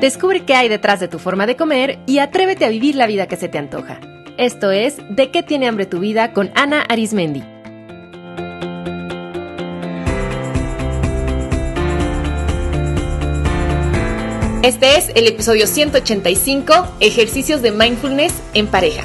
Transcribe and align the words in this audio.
Descubre 0.00 0.46
qué 0.46 0.54
hay 0.54 0.70
detrás 0.70 0.98
de 0.98 1.08
tu 1.08 1.18
forma 1.18 1.46
de 1.46 1.56
comer 1.56 1.98
y 2.06 2.20
atrévete 2.20 2.64
a 2.64 2.70
vivir 2.70 2.94
la 2.94 3.06
vida 3.06 3.26
que 3.26 3.36
se 3.36 3.50
te 3.50 3.58
antoja. 3.58 4.00
Esto 4.38 4.70
es 4.70 4.96
De 5.10 5.30
qué 5.30 5.42
tiene 5.42 5.68
hambre 5.68 5.84
tu 5.84 5.98
vida 5.98 6.32
con 6.32 6.50
Ana 6.54 6.80
Arismendi. 6.88 7.42
Este 14.62 14.96
es 14.96 15.10
el 15.14 15.26
episodio 15.26 15.66
185, 15.66 16.96
ejercicios 17.00 17.60
de 17.60 17.70
mindfulness 17.70 18.32
en 18.54 18.68
pareja. 18.68 19.04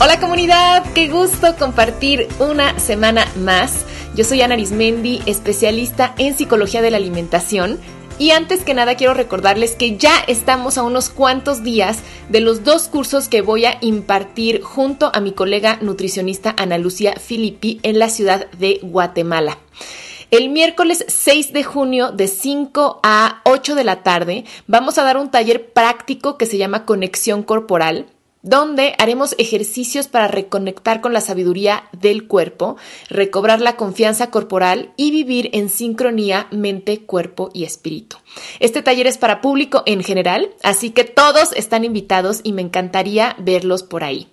Hola 0.00 0.18
comunidad, 0.18 0.82
qué 0.92 1.08
gusto 1.08 1.54
compartir 1.56 2.26
una 2.40 2.80
semana 2.80 3.26
más. 3.36 3.84
Yo 4.16 4.24
soy 4.24 4.42
Ana 4.42 4.54
Arismendi, 4.54 5.22
especialista 5.26 6.14
en 6.18 6.36
psicología 6.36 6.82
de 6.82 6.90
la 6.90 6.96
alimentación. 6.96 7.78
Y 8.18 8.32
antes 8.32 8.64
que 8.64 8.74
nada 8.74 8.96
quiero 8.96 9.14
recordarles 9.14 9.76
que 9.76 9.96
ya 9.96 10.12
estamos 10.26 10.76
a 10.76 10.82
unos 10.82 11.08
cuantos 11.10 11.62
días 11.62 12.00
de 12.28 12.40
los 12.40 12.64
dos 12.64 12.88
cursos 12.88 13.28
que 13.28 13.40
voy 13.40 13.64
a 13.64 13.78
impartir 13.80 14.62
junto 14.62 15.10
a 15.14 15.20
mi 15.20 15.32
colega 15.32 15.78
nutricionista 15.80 16.54
Ana 16.58 16.76
Lucía 16.76 17.14
Filippi 17.14 17.78
en 17.82 17.98
la 17.98 18.10
ciudad 18.10 18.50
de 18.50 18.80
Guatemala. 18.82 19.58
El 20.30 20.50
miércoles 20.50 21.04
6 21.08 21.52
de 21.52 21.64
junio 21.64 22.10
de 22.10 22.28
5 22.28 23.00
a 23.02 23.40
8 23.44 23.74
de 23.74 23.84
la 23.84 24.02
tarde 24.02 24.44
vamos 24.66 24.98
a 24.98 25.04
dar 25.04 25.16
un 25.16 25.30
taller 25.30 25.72
práctico 25.72 26.36
que 26.36 26.46
se 26.46 26.58
llama 26.58 26.84
Conexión 26.84 27.42
Corporal 27.42 28.06
donde 28.42 28.94
haremos 28.98 29.34
ejercicios 29.38 30.08
para 30.08 30.28
reconectar 30.28 31.00
con 31.00 31.12
la 31.12 31.20
sabiduría 31.20 31.84
del 31.92 32.26
cuerpo, 32.26 32.76
recobrar 33.08 33.60
la 33.60 33.76
confianza 33.76 34.30
corporal 34.30 34.92
y 34.96 35.10
vivir 35.10 35.50
en 35.52 35.68
sincronía 35.68 36.46
mente, 36.50 37.04
cuerpo 37.04 37.50
y 37.52 37.64
espíritu. 37.64 38.16
Este 38.58 38.82
taller 38.82 39.06
es 39.06 39.18
para 39.18 39.40
público 39.40 39.82
en 39.86 40.02
general, 40.02 40.50
así 40.62 40.90
que 40.90 41.04
todos 41.04 41.52
están 41.52 41.84
invitados 41.84 42.40
y 42.42 42.52
me 42.52 42.62
encantaría 42.62 43.36
verlos 43.38 43.82
por 43.82 44.04
ahí. 44.04 44.28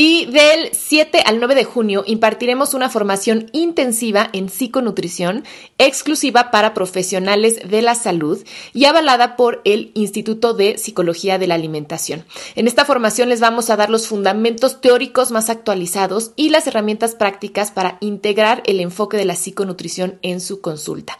Y 0.00 0.26
del 0.26 0.70
7 0.70 1.24
al 1.26 1.40
9 1.40 1.56
de 1.56 1.64
junio 1.64 2.04
impartiremos 2.06 2.72
una 2.72 2.88
formación 2.88 3.50
intensiva 3.50 4.30
en 4.32 4.48
psiconutrición 4.48 5.42
exclusiva 5.78 6.52
para 6.52 6.72
profesionales 6.72 7.68
de 7.68 7.82
la 7.82 7.96
salud 7.96 8.38
y 8.72 8.84
avalada 8.84 9.34
por 9.34 9.60
el 9.64 9.90
Instituto 9.94 10.54
de 10.54 10.78
Psicología 10.78 11.36
de 11.36 11.48
la 11.48 11.56
Alimentación. 11.56 12.24
En 12.54 12.68
esta 12.68 12.84
formación 12.84 13.28
les 13.28 13.40
vamos 13.40 13.70
a 13.70 13.76
dar 13.76 13.90
los 13.90 14.06
fundamentos 14.06 14.80
teóricos 14.80 15.32
más 15.32 15.50
actualizados 15.50 16.30
y 16.36 16.50
las 16.50 16.68
herramientas 16.68 17.16
prácticas 17.16 17.72
para 17.72 17.98
integrar 17.98 18.62
el 18.66 18.78
enfoque 18.78 19.16
de 19.16 19.24
la 19.24 19.34
psiconutrición 19.34 20.20
en 20.22 20.40
su 20.40 20.60
consulta. 20.60 21.18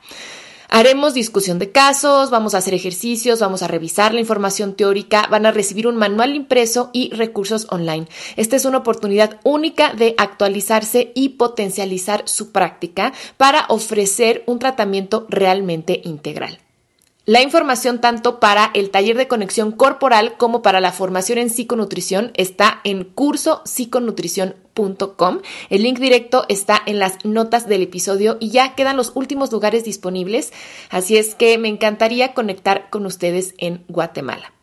Haremos 0.70 1.14
discusión 1.14 1.58
de 1.58 1.72
casos, 1.72 2.28
vamos 2.28 2.54
a 2.54 2.58
hacer 2.58 2.74
ejercicios, 2.74 3.40
vamos 3.40 3.62
a 3.62 3.68
revisar 3.68 4.12
la 4.12 4.20
información 4.20 4.74
teórica, 4.74 5.26
van 5.30 5.46
a 5.46 5.50
recibir 5.50 5.86
un 5.86 5.96
manual 5.96 6.36
impreso 6.36 6.90
y 6.92 7.10
recursos 7.14 7.66
online. 7.70 8.06
Esta 8.36 8.56
es 8.56 8.66
una 8.66 8.78
oportunidad 8.78 9.40
única 9.44 9.94
de 9.94 10.14
actualizarse 10.18 11.10
y 11.14 11.30
potencializar 11.30 12.28
su 12.28 12.52
práctica 12.52 13.14
para 13.38 13.64
ofrecer 13.70 14.44
un 14.46 14.58
tratamiento 14.58 15.26
realmente 15.30 16.02
integral. 16.04 16.58
La 17.28 17.42
información 17.42 18.00
tanto 18.00 18.40
para 18.40 18.70
el 18.72 18.88
taller 18.88 19.18
de 19.18 19.28
conexión 19.28 19.70
corporal 19.70 20.38
como 20.38 20.62
para 20.62 20.80
la 20.80 20.92
formación 20.92 21.36
en 21.36 21.50
psiconutrición 21.50 22.30
está 22.32 22.80
en 22.84 23.04
cursopsiconutrición.com. 23.04 25.40
El 25.68 25.82
link 25.82 25.98
directo 25.98 26.46
está 26.48 26.80
en 26.86 26.98
las 26.98 27.22
notas 27.26 27.68
del 27.68 27.82
episodio 27.82 28.38
y 28.40 28.48
ya 28.48 28.74
quedan 28.74 28.96
los 28.96 29.12
últimos 29.14 29.52
lugares 29.52 29.84
disponibles, 29.84 30.54
así 30.88 31.18
es 31.18 31.34
que 31.34 31.58
me 31.58 31.68
encantaría 31.68 32.32
conectar 32.32 32.88
con 32.88 33.04
ustedes 33.04 33.54
en 33.58 33.84
Guatemala. 33.88 34.54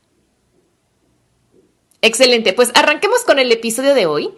Excelente, 2.02 2.53
pues 2.53 2.72
arranquemos 2.74 3.24
con 3.26 3.38
el 3.38 3.52
episodio 3.52 3.94
de 3.94 4.08
hoy 4.08 4.32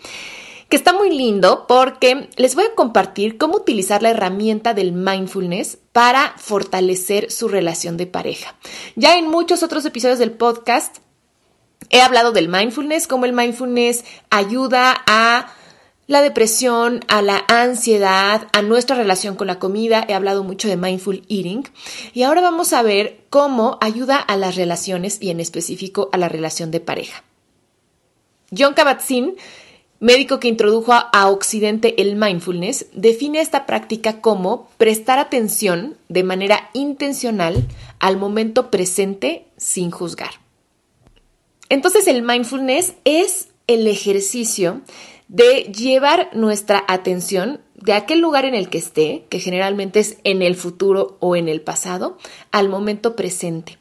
que 0.67 0.75
está 0.75 0.91
muy 0.91 1.15
lindo 1.15 1.63
porque 1.65 2.27
les 2.35 2.55
voy 2.55 2.65
a 2.65 2.75
compartir 2.75 3.37
cómo 3.37 3.55
utilizar 3.55 4.03
la 4.03 4.09
herramienta 4.09 4.73
del 4.73 4.91
mindfulness 4.91 5.77
para 5.97 6.35
fortalecer 6.37 7.31
su 7.31 7.47
relación 7.47 7.97
de 7.97 8.05
pareja. 8.05 8.53
Ya 8.95 9.17
en 9.17 9.27
muchos 9.27 9.63
otros 9.63 9.83
episodios 9.83 10.19
del 10.19 10.29
podcast 10.29 10.97
he 11.89 12.01
hablado 12.01 12.31
del 12.33 12.49
mindfulness, 12.49 13.07
cómo 13.07 13.25
el 13.25 13.33
mindfulness 13.33 14.05
ayuda 14.29 14.95
a 15.07 15.51
la 16.05 16.21
depresión, 16.21 16.99
a 17.07 17.23
la 17.23 17.43
ansiedad, 17.47 18.47
a 18.53 18.61
nuestra 18.61 18.95
relación 18.95 19.35
con 19.35 19.47
la 19.47 19.57
comida. 19.57 20.05
He 20.07 20.13
hablado 20.13 20.43
mucho 20.43 20.67
de 20.67 20.77
mindful 20.77 21.23
eating. 21.29 21.67
Y 22.13 22.21
ahora 22.21 22.41
vamos 22.41 22.73
a 22.73 22.83
ver 22.83 23.21
cómo 23.31 23.79
ayuda 23.81 24.17
a 24.17 24.37
las 24.37 24.55
relaciones 24.55 25.17
y 25.19 25.31
en 25.31 25.39
específico 25.39 26.11
a 26.11 26.17
la 26.19 26.29
relación 26.29 26.69
de 26.69 26.79
pareja. 26.79 27.23
John 28.55 28.75
Kabat-Zinn 28.75 29.35
médico 29.99 30.39
que 30.39 30.47
introdujo 30.47 30.93
a, 30.93 31.29
Occidente 31.29 32.01
el 32.01 32.15
mindfulness, 32.15 32.87
define 32.93 33.41
esta 33.41 33.65
práctica 33.65 34.21
como 34.21 34.69
prestar 34.77 35.19
atención 35.19 35.97
de 36.09 36.23
manera 36.23 36.69
intencional 36.73 37.67
al 37.99 38.17
momento 38.17 38.69
presente 38.69 39.45
sin 39.57 39.91
juzgar. 39.91 40.31
Entonces 41.69 42.07
el 42.07 42.21
mindfulness 42.21 42.93
es 43.03 43.49
el 43.67 43.87
ejercicio 43.87 44.81
de 45.27 45.63
llevar 45.63 46.29
nuestra 46.33 46.83
atención 46.87 47.59
de 47.75 47.93
aquel 47.93 48.19
lugar 48.19 48.45
en 48.45 48.55
el 48.55 48.69
que 48.69 48.77
esté, 48.77 49.25
que 49.29 49.39
generalmente 49.39 49.99
es 49.99 50.17
en 50.23 50.41
el 50.41 50.55
futuro 50.55 51.17
o 51.19 51.35
en 51.35 51.49
el 51.49 51.61
pasado, 51.61 52.17
al 52.51 52.69
momento 52.69 53.15
presente 53.15 53.77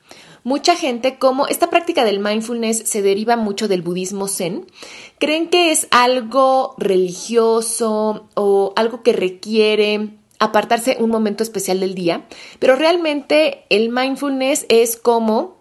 mucha 0.46 0.76
gente, 0.76 1.18
como 1.18 1.48
esta 1.48 1.70
práctica 1.70 2.04
del 2.04 2.20
mindfulness 2.20 2.78
se 2.88 3.02
deriva 3.02 3.36
mucho 3.36 3.66
del 3.66 3.82
budismo 3.82 4.28
zen, 4.28 4.64
creen 5.18 5.48
que 5.48 5.72
es 5.72 5.88
algo 5.90 6.76
religioso 6.78 8.28
o 8.34 8.72
algo 8.76 9.02
que 9.02 9.12
requiere 9.12 10.10
apartarse 10.38 10.98
un 11.00 11.10
momento 11.10 11.42
especial 11.42 11.80
del 11.80 11.96
día, 11.96 12.28
pero 12.60 12.76
realmente 12.76 13.64
el 13.70 13.88
mindfulness 13.90 14.66
es 14.68 14.96
como 14.96 15.55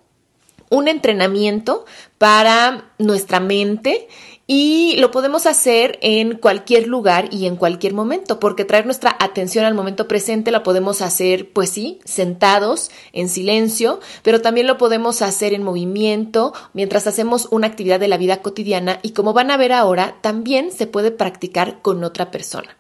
un 0.70 0.88
entrenamiento 0.88 1.86
para 2.18 2.92
nuestra 2.98 3.40
mente 3.40 4.08
y 4.48 4.96
lo 4.98 5.10
podemos 5.10 5.48
hacer 5.48 5.98
en 6.02 6.38
cualquier 6.38 6.88
lugar 6.88 7.34
y 7.34 7.48
en 7.48 7.56
cualquier 7.56 7.94
momento, 7.94 8.40
porque 8.40 8.64
traer 8.64 8.86
nuestra 8.86 9.16
atención 9.20 9.66
al 9.66 9.74
momento 9.74 10.08
presente 10.08 10.52
la 10.52 10.62
podemos 10.62 11.02
hacer, 11.02 11.52
pues 11.52 11.72
sí, 11.72 12.00
sentados, 12.06 12.92
en 13.12 13.28
silencio, 13.28 14.00
pero 14.22 14.42
también 14.42 14.68
lo 14.68 14.78
podemos 14.78 15.24
hacer 15.24 15.54
en 15.54 15.64
movimiento 15.64 16.54
mientras 16.74 17.08
hacemos 17.08 17.48
una 17.50 17.68
actividad 17.68 18.00
de 18.00 18.08
la 18.08 18.18
vida 18.18 18.42
cotidiana 18.44 19.00
y 19.02 19.12
como 19.12 19.34
van 19.34 19.50
a 19.50 19.58
ver 19.58 19.72
ahora, 19.72 20.18
también 20.22 20.72
se 20.72 20.86
puede 20.86 21.10
practicar 21.10 21.82
con 21.82 22.04
otra 22.04 22.30
persona. 22.30 22.78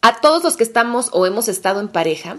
A 0.00 0.20
todos 0.20 0.44
los 0.44 0.56
que 0.56 0.64
estamos 0.64 1.08
o 1.12 1.26
hemos 1.26 1.48
estado 1.48 1.80
en 1.80 1.88
pareja, 1.88 2.38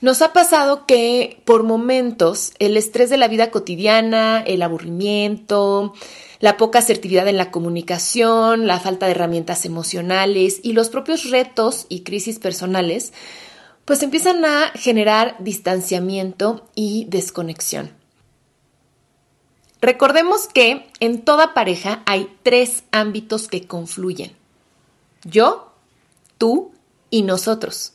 nos 0.00 0.22
ha 0.22 0.32
pasado 0.32 0.86
que 0.86 1.42
por 1.44 1.62
momentos 1.62 2.52
el 2.58 2.76
estrés 2.76 3.10
de 3.10 3.18
la 3.18 3.28
vida 3.28 3.50
cotidiana, 3.50 4.40
el 4.40 4.62
aburrimiento, 4.62 5.94
la 6.38 6.56
poca 6.56 6.78
asertividad 6.78 7.28
en 7.28 7.36
la 7.36 7.50
comunicación, 7.50 8.66
la 8.66 8.80
falta 8.80 9.06
de 9.06 9.12
herramientas 9.12 9.66
emocionales 9.66 10.60
y 10.62 10.72
los 10.72 10.88
propios 10.88 11.28
retos 11.30 11.86
y 11.90 12.00
crisis 12.00 12.38
personales, 12.38 13.12
pues 13.84 14.02
empiezan 14.02 14.44
a 14.44 14.70
generar 14.74 15.36
distanciamiento 15.38 16.66
y 16.74 17.06
desconexión. 17.10 17.92
Recordemos 19.82 20.46
que 20.46 20.90
en 21.00 21.22
toda 21.22 21.54
pareja 21.54 22.02
hay 22.06 22.28
tres 22.42 22.84
ámbitos 22.90 23.48
que 23.48 23.66
confluyen. 23.66 24.32
Yo, 25.24 25.72
tú 26.38 26.72
y 27.10 27.22
nosotros. 27.22 27.94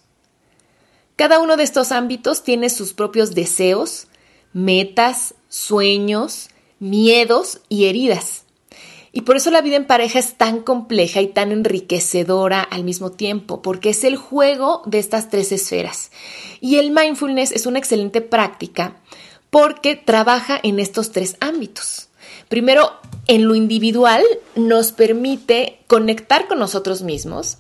Cada 1.15 1.39
uno 1.39 1.55
de 1.55 1.63
estos 1.63 1.91
ámbitos 1.91 2.43
tiene 2.43 2.69
sus 2.69 2.93
propios 2.93 3.33
deseos, 3.33 4.07
metas, 4.51 5.35
sueños, 5.47 6.49
miedos 6.79 7.61
y 7.69 7.85
heridas. 7.85 8.43
Y 9.13 9.21
por 9.21 9.37
eso 9.37 9.49
la 9.49 9.61
vida 9.61 9.77
en 9.77 9.87
pareja 9.87 10.19
es 10.19 10.33
tan 10.33 10.61
compleja 10.61 11.21
y 11.21 11.27
tan 11.27 11.53
enriquecedora 11.53 12.61
al 12.61 12.83
mismo 12.83 13.13
tiempo, 13.13 13.61
porque 13.61 13.91
es 13.91 14.03
el 14.03 14.17
juego 14.17 14.81
de 14.85 14.99
estas 14.99 15.29
tres 15.29 15.53
esferas. 15.53 16.11
Y 16.59 16.75
el 16.77 16.91
mindfulness 16.91 17.53
es 17.53 17.65
una 17.65 17.79
excelente 17.79 18.19
práctica 18.19 18.97
porque 19.49 19.95
trabaja 19.95 20.59
en 20.61 20.81
estos 20.81 21.13
tres 21.13 21.37
ámbitos. 21.39 22.09
Primero, 22.49 22.91
en 23.27 23.47
lo 23.47 23.55
individual 23.55 24.21
nos 24.55 24.91
permite 24.91 25.79
conectar 25.87 26.47
con 26.47 26.59
nosotros 26.59 27.01
mismos, 27.01 27.59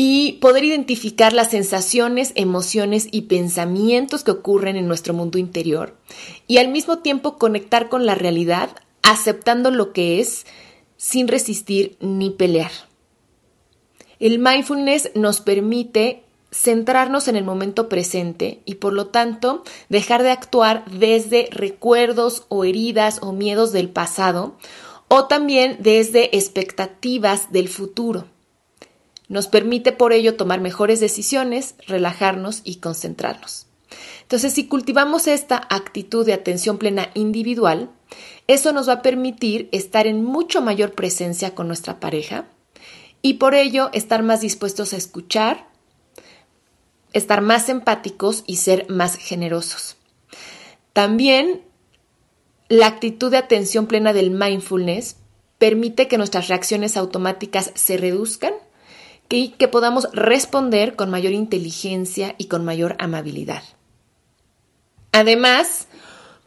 y 0.00 0.34
poder 0.34 0.62
identificar 0.62 1.32
las 1.32 1.50
sensaciones, 1.50 2.30
emociones 2.36 3.08
y 3.10 3.22
pensamientos 3.22 4.22
que 4.22 4.30
ocurren 4.30 4.76
en 4.76 4.86
nuestro 4.86 5.12
mundo 5.12 5.38
interior 5.38 5.96
y 6.46 6.58
al 6.58 6.68
mismo 6.68 6.98
tiempo 6.98 7.36
conectar 7.36 7.88
con 7.88 8.06
la 8.06 8.14
realidad 8.14 8.70
aceptando 9.02 9.72
lo 9.72 9.92
que 9.92 10.20
es 10.20 10.46
sin 10.98 11.26
resistir 11.26 11.96
ni 11.98 12.30
pelear. 12.30 12.70
El 14.20 14.38
mindfulness 14.38 15.10
nos 15.16 15.40
permite 15.40 16.22
centrarnos 16.52 17.26
en 17.26 17.34
el 17.34 17.42
momento 17.42 17.88
presente 17.88 18.60
y 18.64 18.76
por 18.76 18.92
lo 18.92 19.08
tanto 19.08 19.64
dejar 19.88 20.22
de 20.22 20.30
actuar 20.30 20.84
desde 20.92 21.48
recuerdos 21.50 22.44
o 22.46 22.62
heridas 22.62 23.18
o 23.20 23.32
miedos 23.32 23.72
del 23.72 23.88
pasado 23.88 24.58
o 25.08 25.24
también 25.24 25.78
desde 25.80 26.36
expectativas 26.36 27.50
del 27.50 27.66
futuro. 27.66 28.26
Nos 29.28 29.46
permite 29.46 29.92
por 29.92 30.12
ello 30.12 30.36
tomar 30.36 30.60
mejores 30.60 31.00
decisiones, 31.00 31.74
relajarnos 31.86 32.62
y 32.64 32.76
concentrarnos. 32.76 33.66
Entonces, 34.22 34.52
si 34.52 34.66
cultivamos 34.66 35.26
esta 35.26 35.66
actitud 35.70 36.24
de 36.26 36.34
atención 36.34 36.78
plena 36.78 37.10
individual, 37.14 37.90
eso 38.46 38.72
nos 38.72 38.88
va 38.88 38.94
a 38.94 39.02
permitir 39.02 39.68
estar 39.72 40.06
en 40.06 40.24
mucho 40.24 40.62
mayor 40.62 40.92
presencia 40.92 41.54
con 41.54 41.66
nuestra 41.66 42.00
pareja 42.00 42.46
y 43.22 43.34
por 43.34 43.54
ello 43.54 43.90
estar 43.92 44.22
más 44.22 44.40
dispuestos 44.40 44.92
a 44.92 44.96
escuchar, 44.96 45.68
estar 47.12 47.40
más 47.40 47.68
empáticos 47.68 48.44
y 48.46 48.56
ser 48.56 48.88
más 48.88 49.16
generosos. 49.16 49.96
También 50.92 51.62
la 52.68 52.86
actitud 52.86 53.30
de 53.30 53.38
atención 53.38 53.86
plena 53.86 54.12
del 54.12 54.30
mindfulness 54.30 55.16
permite 55.58 56.06
que 56.06 56.18
nuestras 56.18 56.48
reacciones 56.48 56.96
automáticas 56.96 57.72
se 57.74 57.96
reduzcan 57.96 58.52
y 59.30 59.50
que 59.50 59.68
podamos 59.68 60.08
responder 60.12 60.96
con 60.96 61.10
mayor 61.10 61.32
inteligencia 61.32 62.34
y 62.38 62.46
con 62.46 62.64
mayor 62.64 62.96
amabilidad. 62.98 63.62
Además, 65.12 65.88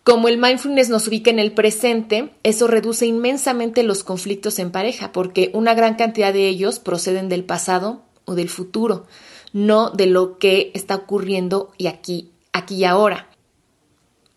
como 0.03 0.27
el 0.27 0.39
mindfulness 0.39 0.89
nos 0.89 1.07
ubica 1.07 1.29
en 1.29 1.39
el 1.39 1.51
presente, 1.51 2.31
eso 2.43 2.67
reduce 2.67 3.05
inmensamente 3.05 3.83
los 3.83 4.03
conflictos 4.03 4.57
en 4.57 4.71
pareja, 4.71 5.11
porque 5.11 5.51
una 5.53 5.75
gran 5.75 5.95
cantidad 5.95 6.33
de 6.33 6.47
ellos 6.47 6.79
proceden 6.79 7.29
del 7.29 7.43
pasado 7.43 8.01
o 8.25 8.33
del 8.33 8.49
futuro, 8.49 9.05
no 9.53 9.91
de 9.91 10.07
lo 10.07 10.39
que 10.39 10.71
está 10.73 10.95
ocurriendo 10.95 11.71
y 11.77 11.87
aquí, 11.87 12.31
aquí 12.51 12.75
y 12.75 12.85
ahora. 12.85 13.27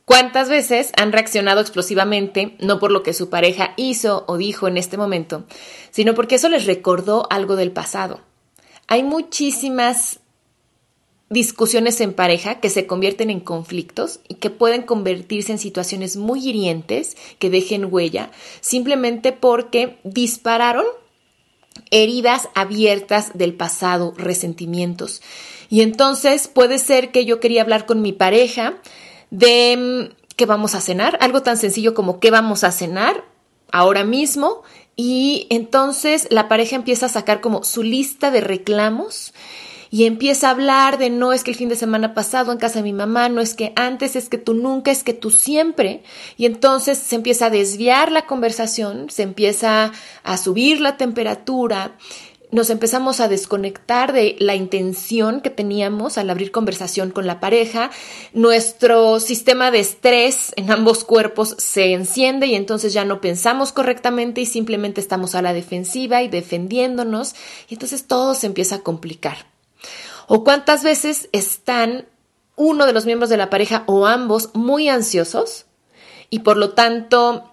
¿Cuántas 0.05 0.50
veces 0.50 0.93
han 0.99 1.12
reaccionado 1.12 1.62
explosivamente, 1.62 2.56
no 2.61 2.79
por 2.79 2.90
lo 2.90 3.02
que 3.02 3.14
su 3.14 3.31
pareja 3.31 3.73
hizo 3.79 4.25
o 4.29 4.37
dijo 4.37 4.69
en 4.69 4.76
este 4.76 4.99
momento, 4.99 5.44
sino 5.90 6.14
porque 6.14 6.35
eso 6.35 6.50
les 6.50 6.67
recordó 6.67 7.26
algo 7.31 7.56
del 7.56 7.73
pasado? 7.73 8.20
Hay 8.86 9.02
muchísimas 9.02 10.20
discusiones 11.31 12.00
en 12.00 12.12
pareja 12.12 12.60
que 12.60 12.70
se 12.70 12.86
convierten 12.86 13.31
en 13.31 13.40
conflictos 13.40 14.20
y 14.28 14.34
que 14.34 14.50
pueden 14.50 14.82
convertirse 14.82 15.52
en 15.52 15.58
situaciones 15.58 16.16
muy 16.16 16.48
hirientes 16.48 17.16
que 17.38 17.50
dejen 17.50 17.88
huella 17.92 18.31
simplemente 18.60 19.32
porque 19.32 19.98
dispararon 20.04 20.84
heridas 21.90 22.48
abiertas 22.54 23.32
del 23.34 23.54
pasado, 23.54 24.14
resentimientos. 24.16 25.22
Y 25.70 25.80
entonces 25.80 26.46
puede 26.46 26.78
ser 26.78 27.10
que 27.10 27.25
yo 27.25 27.40
quería 27.40 27.62
hablar 27.62 27.87
con 27.87 28.00
mi 28.00 28.12
pareja 28.12 28.75
de 29.30 30.10
mm, 30.12 30.14
qué 30.37 30.46
vamos 30.46 30.75
a 30.75 30.80
cenar, 30.80 31.19
algo 31.20 31.42
tan 31.42 31.56
sencillo 31.56 31.94
como 31.94 32.20
qué 32.20 32.30
vamos 32.30 32.64
a 32.64 32.70
cenar 32.70 33.25
ahora 33.72 34.04
mismo 34.04 34.62
y 34.96 35.46
entonces 35.50 36.29
la 36.31 36.49
pareja 36.49 36.76
empieza 36.76 37.06
a 37.06 37.11
sacar 37.11 37.41
como 37.41 37.64
su 37.64 37.82
lista 37.82 38.31
de 38.31 38.41
reclamos 38.41 39.32
y 39.94 40.06
empieza 40.06 40.49
a 40.49 40.50
hablar 40.50 40.99
de 40.99 41.08
no 41.08 41.32
es 41.32 41.44
que 41.44 41.52
el 41.52 41.56
fin 41.56 41.69
de 41.69 41.76
semana 41.76 42.14
pasado 42.14 42.50
en 42.50 42.58
casa 42.58 42.81
de 42.81 42.82
mi 42.82 42.93
mamá, 42.93 43.29
no 43.29 43.41
es 43.41 43.55
que 43.55 43.73
antes, 43.76 44.17
es 44.17 44.29
que 44.29 44.38
tú 44.38 44.52
nunca, 44.52 44.91
es 44.91 45.05
que 45.05 45.14
tú 45.14 45.31
siempre. 45.31 46.02
Y 46.37 46.46
entonces 46.46 46.99
se 46.99 47.14
empieza 47.14 47.46
a 47.46 47.50
desviar 47.50 48.11
la 48.11 48.26
conversación, 48.26 49.08
se 49.08 49.23
empieza 49.23 49.93
a 50.25 50.37
subir 50.37 50.81
la 50.81 50.97
temperatura, 50.97 51.97
nos 52.54 52.70
empezamos 52.70 53.18
a 53.18 53.26
desconectar 53.26 54.12
de 54.12 54.36
la 54.38 54.54
intención 54.54 55.40
que 55.40 55.50
teníamos 55.50 56.18
al 56.18 56.30
abrir 56.30 56.52
conversación 56.52 57.10
con 57.10 57.26
la 57.26 57.40
pareja, 57.40 57.90
nuestro 58.32 59.18
sistema 59.18 59.72
de 59.72 59.80
estrés 59.80 60.52
en 60.54 60.70
ambos 60.70 61.02
cuerpos 61.02 61.56
se 61.58 61.94
enciende 61.94 62.46
y 62.46 62.54
entonces 62.54 62.92
ya 62.92 63.04
no 63.04 63.20
pensamos 63.20 63.72
correctamente 63.72 64.40
y 64.40 64.46
simplemente 64.46 65.00
estamos 65.00 65.34
a 65.34 65.42
la 65.42 65.52
defensiva 65.52 66.22
y 66.22 66.28
defendiéndonos 66.28 67.34
y 67.68 67.74
entonces 67.74 68.06
todo 68.06 68.34
se 68.34 68.46
empieza 68.46 68.76
a 68.76 68.82
complicar. 68.82 69.46
O 70.28 70.44
cuántas 70.44 70.84
veces 70.84 71.28
están 71.32 72.06
uno 72.54 72.86
de 72.86 72.92
los 72.92 73.04
miembros 73.04 73.30
de 73.30 73.36
la 73.36 73.50
pareja 73.50 73.82
o 73.86 74.06
ambos 74.06 74.50
muy 74.54 74.88
ansiosos 74.88 75.66
y 76.30 76.38
por 76.38 76.56
lo 76.56 76.70
tanto 76.70 77.50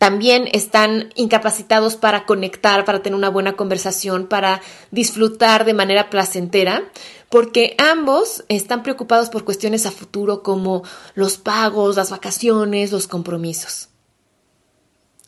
también 0.00 0.48
están 0.52 1.12
incapacitados 1.14 1.96
para 1.96 2.24
conectar, 2.24 2.86
para 2.86 3.02
tener 3.02 3.18
una 3.18 3.28
buena 3.28 3.52
conversación, 3.52 4.28
para 4.28 4.62
disfrutar 4.90 5.66
de 5.66 5.74
manera 5.74 6.08
placentera, 6.08 6.90
porque 7.28 7.74
ambos 7.76 8.42
están 8.48 8.82
preocupados 8.82 9.28
por 9.28 9.44
cuestiones 9.44 9.84
a 9.84 9.90
futuro 9.90 10.42
como 10.42 10.84
los 11.14 11.36
pagos, 11.36 11.96
las 11.96 12.08
vacaciones, 12.08 12.92
los 12.92 13.08
compromisos. 13.08 13.90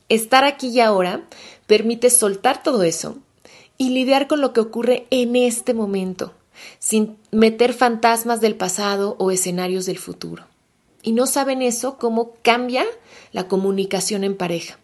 Estar 0.08 0.42
aquí 0.44 0.68
y 0.68 0.80
ahora 0.80 1.28
permite 1.66 2.08
soltar 2.08 2.62
todo 2.62 2.82
eso 2.82 3.18
y 3.76 3.90
lidiar 3.90 4.26
con 4.26 4.40
lo 4.40 4.54
que 4.54 4.60
ocurre 4.60 5.06
en 5.10 5.36
este 5.36 5.74
momento, 5.74 6.32
sin 6.78 7.18
meter 7.30 7.74
fantasmas 7.74 8.40
del 8.40 8.54
pasado 8.54 9.16
o 9.18 9.30
escenarios 9.30 9.84
del 9.84 9.98
futuro. 9.98 10.46
Y 11.02 11.12
no 11.12 11.26
saben 11.26 11.62
eso, 11.62 11.98
cómo 11.98 12.34
cambia 12.42 12.84
la 13.32 13.48
comunicación 13.48 14.24
en 14.24 14.36
pareja. 14.36 14.78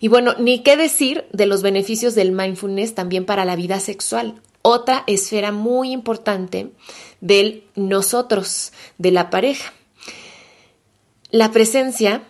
Y 0.00 0.08
bueno, 0.08 0.34
ni 0.38 0.62
qué 0.62 0.76
decir 0.76 1.26
de 1.32 1.46
los 1.46 1.62
beneficios 1.62 2.14
del 2.14 2.32
mindfulness 2.32 2.94
también 2.94 3.26
para 3.26 3.44
la 3.44 3.54
vida 3.54 3.80
sexual. 3.80 4.40
Otra 4.62 5.04
esfera 5.06 5.52
muy 5.52 5.92
importante 5.92 6.72
del 7.20 7.64
nosotros, 7.76 8.72
de 8.98 9.10
la 9.10 9.30
pareja. 9.30 9.72
La 11.30 11.52
presencia 11.52 12.24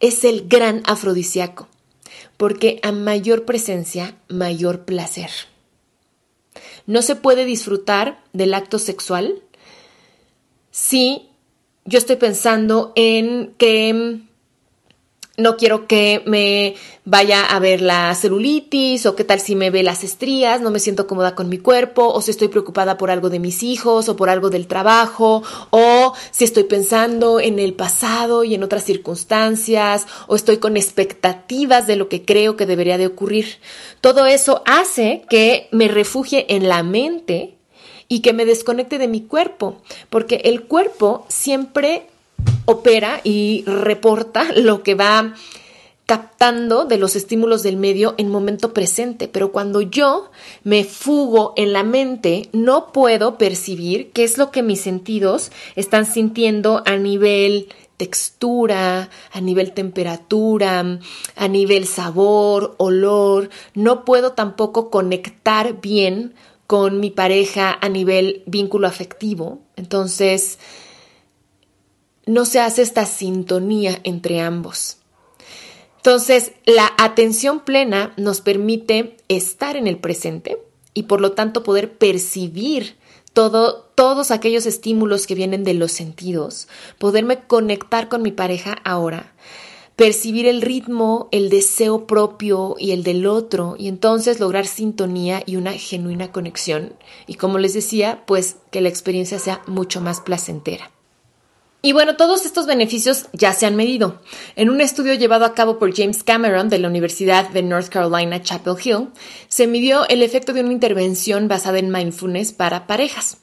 es 0.00 0.24
el 0.24 0.48
gran 0.48 0.82
afrodisíaco, 0.84 1.68
porque 2.36 2.78
a 2.82 2.92
mayor 2.92 3.44
presencia, 3.44 4.18
mayor 4.28 4.84
placer. 4.84 5.30
No 6.86 7.00
se 7.00 7.16
puede 7.16 7.44
disfrutar 7.44 8.22
del 8.32 8.54
acto 8.54 8.78
sexual 8.78 9.42
si 10.70 11.30
yo 11.84 11.98
estoy 11.98 12.16
pensando 12.16 12.92
en 12.96 13.54
que 13.58 14.20
no 15.36 15.56
quiero 15.56 15.88
que 15.88 16.22
me 16.26 16.76
vaya 17.04 17.44
a 17.44 17.58
ver 17.58 17.80
la 17.80 18.14
celulitis 18.14 19.04
o 19.04 19.16
qué 19.16 19.24
tal 19.24 19.40
si 19.40 19.56
me 19.56 19.70
ve 19.70 19.82
las 19.82 20.04
estrías, 20.04 20.60
no 20.60 20.70
me 20.70 20.78
siento 20.78 21.06
cómoda 21.08 21.34
con 21.34 21.48
mi 21.48 21.58
cuerpo 21.58 22.06
o 22.06 22.22
si 22.22 22.30
estoy 22.30 22.48
preocupada 22.48 22.96
por 22.96 23.10
algo 23.10 23.30
de 23.30 23.40
mis 23.40 23.62
hijos 23.64 24.08
o 24.08 24.16
por 24.16 24.30
algo 24.30 24.48
del 24.48 24.68
trabajo 24.68 25.42
o 25.70 26.14
si 26.30 26.44
estoy 26.44 26.64
pensando 26.64 27.40
en 27.40 27.58
el 27.58 27.74
pasado 27.74 28.44
y 28.44 28.54
en 28.54 28.62
otras 28.62 28.84
circunstancias 28.84 30.06
o 30.28 30.36
estoy 30.36 30.58
con 30.58 30.76
expectativas 30.76 31.86
de 31.88 31.96
lo 31.96 32.08
que 32.08 32.24
creo 32.24 32.56
que 32.56 32.66
debería 32.66 32.96
de 32.96 33.08
ocurrir. 33.08 33.58
Todo 34.00 34.26
eso 34.26 34.62
hace 34.66 35.24
que 35.28 35.68
me 35.72 35.88
refugie 35.88 36.46
en 36.54 36.68
la 36.68 36.84
mente 36.84 37.56
y 38.08 38.20
que 38.20 38.32
me 38.32 38.44
desconecte 38.44 38.98
de 38.98 39.08
mi 39.08 39.20
cuerpo, 39.20 39.76
porque 40.10 40.36
el 40.44 40.62
cuerpo 40.62 41.26
siempre 41.28 42.06
opera 42.66 43.20
y 43.24 43.64
reporta 43.66 44.46
lo 44.56 44.82
que 44.82 44.94
va 44.94 45.34
captando 46.06 46.84
de 46.84 46.98
los 46.98 47.16
estímulos 47.16 47.62
del 47.62 47.78
medio 47.78 48.14
en 48.18 48.28
momento 48.28 48.74
presente, 48.74 49.26
pero 49.26 49.52
cuando 49.52 49.80
yo 49.80 50.30
me 50.62 50.84
fugo 50.84 51.54
en 51.56 51.72
la 51.72 51.82
mente, 51.82 52.50
no 52.52 52.92
puedo 52.92 53.38
percibir 53.38 54.10
qué 54.12 54.24
es 54.24 54.36
lo 54.36 54.50
que 54.50 54.62
mis 54.62 54.82
sentidos 54.82 55.50
están 55.76 56.04
sintiendo 56.04 56.82
a 56.84 56.96
nivel 56.96 57.68
textura, 57.96 59.08
a 59.32 59.40
nivel 59.40 59.72
temperatura, 59.72 61.00
a 61.36 61.48
nivel 61.48 61.86
sabor, 61.86 62.74
olor, 62.76 63.48
no 63.74 64.04
puedo 64.04 64.32
tampoco 64.32 64.90
conectar 64.90 65.80
bien 65.80 66.34
con 66.66 67.00
mi 67.00 67.10
pareja 67.10 67.76
a 67.80 67.88
nivel 67.88 68.42
vínculo 68.46 68.86
afectivo. 68.86 69.60
Entonces, 69.76 70.58
no 72.26 72.44
se 72.44 72.60
hace 72.60 72.82
esta 72.82 73.06
sintonía 73.06 74.00
entre 74.04 74.40
ambos. 74.40 74.98
Entonces, 75.96 76.52
la 76.66 76.92
atención 76.98 77.60
plena 77.60 78.12
nos 78.16 78.40
permite 78.40 79.16
estar 79.28 79.76
en 79.76 79.86
el 79.86 79.98
presente 79.98 80.58
y 80.92 81.04
por 81.04 81.20
lo 81.20 81.32
tanto 81.32 81.62
poder 81.62 81.96
percibir 81.96 82.96
todo, 83.32 83.90
todos 83.94 84.30
aquellos 84.30 84.66
estímulos 84.66 85.26
que 85.26 85.34
vienen 85.34 85.64
de 85.64 85.74
los 85.74 85.92
sentidos, 85.92 86.68
poderme 86.98 87.40
conectar 87.40 88.08
con 88.08 88.22
mi 88.22 88.32
pareja 88.32 88.76
ahora, 88.84 89.32
percibir 89.96 90.46
el 90.46 90.62
ritmo, 90.62 91.28
el 91.30 91.50
deseo 91.50 92.06
propio 92.06 92.76
y 92.78 92.90
el 92.92 93.04
del 93.04 93.26
otro 93.26 93.76
y 93.78 93.88
entonces 93.88 94.40
lograr 94.40 94.66
sintonía 94.66 95.42
y 95.46 95.56
una 95.56 95.72
genuina 95.72 96.32
conexión 96.32 96.94
y 97.26 97.34
como 97.34 97.58
les 97.58 97.74
decía, 97.74 98.24
pues 98.26 98.56
que 98.70 98.80
la 98.80 98.88
experiencia 98.88 99.38
sea 99.38 99.62
mucho 99.66 100.00
más 100.00 100.20
placentera. 100.20 100.90
Y 101.84 101.92
bueno, 101.92 102.16
todos 102.16 102.46
estos 102.46 102.64
beneficios 102.64 103.26
ya 103.34 103.52
se 103.52 103.66
han 103.66 103.76
medido. 103.76 104.22
En 104.56 104.70
un 104.70 104.80
estudio 104.80 105.12
llevado 105.12 105.44
a 105.44 105.52
cabo 105.52 105.78
por 105.78 105.94
James 105.94 106.24
Cameron 106.24 106.70
de 106.70 106.78
la 106.78 106.88
Universidad 106.88 107.50
de 107.50 107.62
North 107.62 107.90
Carolina 107.90 108.40
Chapel 108.40 108.76
Hill, 108.82 109.08
se 109.48 109.66
midió 109.66 110.08
el 110.08 110.22
efecto 110.22 110.54
de 110.54 110.62
una 110.62 110.72
intervención 110.72 111.46
basada 111.46 111.78
en 111.78 111.90
mindfulness 111.90 112.54
para 112.54 112.86
parejas. 112.86 113.36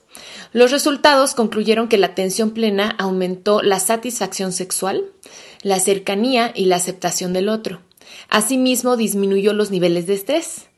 Los 0.53 0.72
resultados 0.72 1.36
concluyeron 1.36 1.88
que 1.88 2.00
la 2.00 2.08
atención 2.08 2.50
plena 2.50 2.96
aumentó 2.98 3.62
la 3.62 3.79
satisfacción 3.79 4.51
sexual, 4.51 5.05
la 5.62 5.80
cercanía 5.80 6.51
y 6.56 6.65
la 6.65 6.77
aceptación 6.77 7.34
del 7.34 7.50
otro. 7.50 7.82
Asimismo, 8.30 8.98
disminuyó 8.98 9.53
los 9.53 9.72
niveles 9.72 10.08
de 10.08 10.15
estrés. 10.15 10.70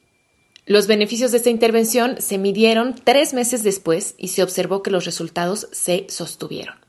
Los 0.65 0.87
beneficios 0.87 1.31
de 1.31 1.37
esta 1.37 1.49
intervención 1.49 2.21
se 2.21 2.37
midieron 2.37 2.95
tres 3.03 3.33
meses 3.33 3.63
después 3.63 4.15
y 4.17 4.29
se 4.29 4.43
observó 4.43 4.81
que 4.81 4.91
los 4.91 5.05
resultados 5.05 5.67
se 5.71 6.05
sostuvieron 6.09 6.83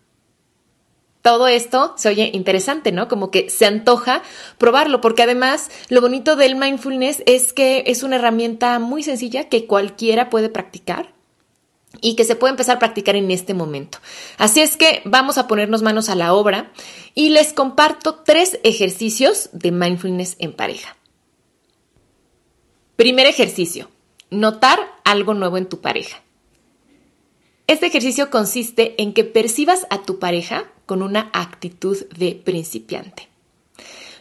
todo 1.24 1.48
esto 1.48 1.94
se 1.96 2.10
oye 2.10 2.30
interesante, 2.34 2.92
¿no? 2.92 3.08
Como 3.08 3.30
que 3.30 3.48
se 3.48 3.64
antoja 3.64 4.22
probarlo, 4.58 5.00
porque 5.00 5.22
además 5.22 5.70
lo 5.88 6.02
bonito 6.02 6.36
del 6.36 6.54
mindfulness 6.54 7.22
es 7.24 7.54
que 7.54 7.84
es 7.86 8.02
una 8.02 8.16
herramienta 8.16 8.78
muy 8.78 9.02
sencilla 9.02 9.48
que 9.48 9.66
cualquiera 9.66 10.28
puede 10.28 10.50
practicar 10.50 11.14
y 12.00 12.16
que 12.16 12.24
se 12.24 12.36
puede 12.36 12.52
empezar 12.52 12.76
a 12.76 12.78
practicar 12.78 13.16
en 13.16 13.30
este 13.30 13.54
momento. 13.54 13.98
Así 14.38 14.60
es 14.60 14.76
que 14.76 15.02
vamos 15.04 15.38
a 15.38 15.46
ponernos 15.46 15.82
manos 15.82 16.08
a 16.08 16.14
la 16.14 16.34
obra 16.34 16.72
y 17.14 17.30
les 17.30 17.52
comparto 17.52 18.16
tres 18.24 18.58
ejercicios 18.64 19.50
de 19.52 19.72
mindfulness 19.72 20.36
en 20.38 20.52
pareja. 20.52 20.96
Primer 22.96 23.26
ejercicio, 23.26 23.90
notar 24.30 24.78
algo 25.04 25.34
nuevo 25.34 25.56
en 25.58 25.66
tu 25.66 25.80
pareja. 25.80 26.22
Este 27.66 27.86
ejercicio 27.86 28.30
consiste 28.30 29.00
en 29.02 29.14
que 29.14 29.24
percibas 29.24 29.86
a 29.90 30.02
tu 30.02 30.18
pareja 30.18 30.70
con 30.86 31.02
una 31.02 31.30
actitud 31.32 32.06
de 32.10 32.34
principiante. 32.34 33.28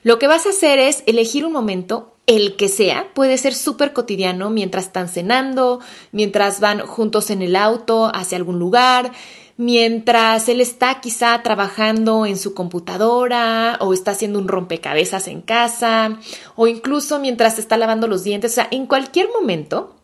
Lo 0.02 0.18
que 0.18 0.28
vas 0.28 0.46
a 0.46 0.50
hacer 0.50 0.80
es 0.80 1.04
elegir 1.08 1.46
un 1.46 1.52
momento, 1.52 2.13
el 2.26 2.56
que 2.56 2.70
sea, 2.70 3.14
puede 3.14 3.38
ser 3.38 3.54
súper 3.54 3.92
cotidiano 3.94 4.50
mientras 4.50 4.86
están 4.86 5.10
cenando, 5.10 5.80
mientras 6.12 6.60
van 6.60 6.80
juntos 6.80 7.30
en 7.30 7.42
el 7.42 7.56
auto 7.56 8.10
hacia 8.14 8.38
algún 8.38 8.60
lugar, 8.60 9.12
mientras 9.58 10.48
él 10.48 10.62
está 10.62 11.02
quizá 11.02 11.44
trabajando 11.44 12.26
en 12.26 12.38
su 12.38 12.54
computadora 12.54 13.78
o 13.82 13.94
está 13.94 14.12
haciendo 14.12 14.40
un 14.40 14.48
rompecabezas 14.48 15.28
en 15.28 15.42
casa 15.42 16.20
o 16.56 16.68
incluso 16.68 17.20
mientras 17.20 17.60
está 17.60 17.78
lavando 17.78 18.08
los 18.08 18.24
dientes, 18.24 18.54
o 18.54 18.56
sea, 18.56 18.68
en 18.72 18.88
cualquier 18.88 19.30
momento, 19.30 19.96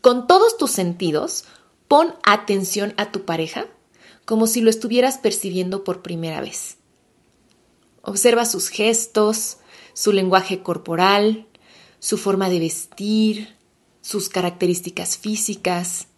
con 0.00 0.26
todos 0.26 0.56
tus 0.56 0.70
sentidos, 0.70 1.44
pon 1.86 2.14
atención 2.24 2.94
a 2.96 3.12
tu 3.12 3.24
pareja 3.24 3.66
como 4.24 4.46
si 4.46 4.60
lo 4.60 4.70
estuvieras 4.70 5.18
percibiendo 5.18 5.84
por 5.84 6.02
primera 6.02 6.40
vez. 6.40 6.78
Observa 8.02 8.46
sus 8.46 8.68
gestos, 8.68 9.58
su 9.94 10.12
lenguaje 10.12 10.62
corporal, 10.62 11.46
su 11.98 12.18
forma 12.18 12.50
de 12.50 12.60
vestir, 12.60 13.56
sus 14.02 14.28
características 14.28 15.16
físicas. 15.16 16.08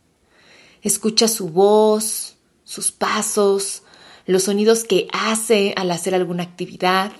Escucha 0.82 1.28
su 1.28 1.50
voz, 1.50 2.36
sus 2.64 2.90
pasos, 2.90 3.84
los 4.26 4.42
sonidos 4.42 4.82
que 4.82 5.06
hace 5.12 5.72
al 5.76 5.92
hacer 5.92 6.14
alguna 6.14 6.42
actividad. 6.42 7.12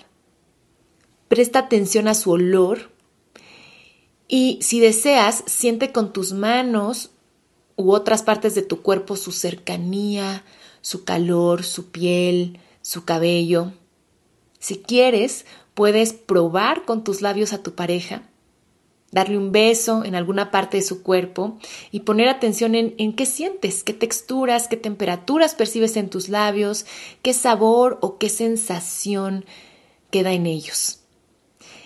Presta 1.29 1.61
atención 1.61 2.09
a 2.09 2.15
su 2.15 2.33
olor 2.33 2.91
y 4.29 4.59
si 4.61 4.81
deseas, 4.81 5.45
siente 5.47 5.93
con 5.93 6.13
tus 6.13 6.33
manos 6.33 7.11
u 7.77 7.93
otras 7.93 8.23
partes 8.23 8.55
de 8.55 8.63
tu 8.63 8.83
cuerpo 8.83 9.17
su 9.17 9.31
cercanía, 9.31 10.45
su 10.81 11.05
calor, 11.05 11.63
su 11.63 11.91
piel, 11.91 12.59
su 12.83 13.05
cabello. 13.05 13.73
Si 14.59 14.79
quieres, 14.79 15.47
puedes 15.77 16.15
probar 16.15 16.87
con 16.87 17.05
tus 17.05 17.21
labios 17.21 17.53
a 17.53 17.63
tu 17.63 17.75
pareja, 17.75 18.23
darle 19.13 19.37
un 19.37 19.53
beso 19.53 20.05
en 20.05 20.15
alguna 20.15 20.51
parte 20.51 20.79
de 20.79 20.83
su 20.83 21.03
cuerpo 21.03 21.59
y 21.91 22.01
poner 22.01 22.31
atención 22.31 22.75
en, 22.75 22.95
en, 22.97 23.13
qué 23.15 23.27
sientes, 23.27 23.85
qué 23.85 23.93
texturas, 23.93 24.69
qué 24.69 24.79
temperaturas 24.79 25.55
percibes 25.55 25.99
en 25.99 26.09
tus 26.09 26.31
labios, 26.31 26.87
qué 27.21 27.35
sabor 27.35 27.99
o 28.01 28.17
qué 28.17 28.31
sensación 28.31 29.45
queda 30.11 30.33
en 30.33 30.47
ellos. 30.47 31.01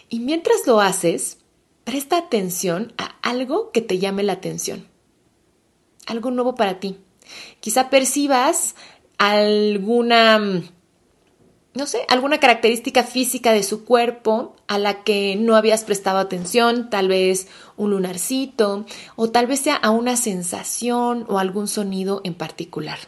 Y 0.09 0.20
mientras 0.20 0.68
lo 0.68 0.80
haces, 0.80 1.38
presta 1.82 2.16
atención 2.16 2.92
a 2.97 3.16
algo 3.28 3.73
que 3.73 3.80
te 3.80 3.99
llame 3.99 4.23
la 4.23 4.35
atención, 4.35 4.87
algo 6.06 6.30
nuevo 6.30 6.54
para 6.54 6.78
ti. 6.78 6.99
Quizá 7.59 7.90
percibas 7.90 8.76
alguna, 9.18 10.62
no 11.72 11.86
sé, 11.86 12.04
alguna 12.08 12.40
característica 12.40 13.04
física 13.04 13.52
de 13.52 13.62
su 13.62 13.84
cuerpo 13.84 14.56
a 14.66 14.78
la 14.78 15.04
que 15.04 15.36
no 15.36 15.54
habías 15.54 15.84
prestado 15.84 16.18
atención, 16.18 16.90
tal 16.90 17.08
vez 17.08 17.46
un 17.76 17.90
lunarcito, 17.90 18.86
o 19.14 19.30
tal 19.30 19.46
vez 19.46 19.60
sea 19.60 19.76
a 19.76 19.90
una 19.90 20.16
sensación 20.16 21.24
o 21.28 21.38
algún 21.38 21.68
sonido 21.68 22.20
en 22.24 22.34
particular. 22.34 22.98